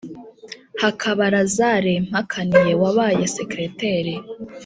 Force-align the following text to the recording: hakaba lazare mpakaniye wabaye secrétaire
hakaba 0.81 1.23
lazare 1.33 1.93
mpakaniye 2.07 2.73
wabaye 2.81 3.23
secrétaire 3.35 4.13